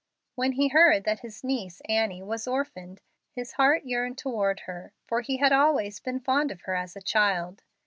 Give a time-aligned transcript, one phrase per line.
[0.33, 3.01] When he heard that his niece, Annie, was orphaned,
[3.33, 7.01] his heart yearned toward her, for he had always been fond of her as a
[7.03, 7.61] child.